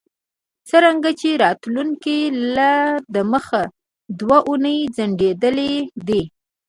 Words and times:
څرنګه 0.69 1.11
چې 1.19 1.29
راتلونکی 1.43 2.19
لا 2.55 2.73
دمخه 3.15 3.63
دوه 4.19 4.37
اونۍ 4.47 4.77
ځنډیدلی 4.95 5.73
دی 6.07 6.21